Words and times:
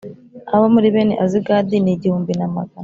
Abo 0.53 0.65
muri 0.73 0.87
bene 0.95 1.13
Azigadi 1.23 1.75
ni 1.83 1.91
igihumbi 1.95 2.31
na 2.39 2.47
magana 2.55 2.79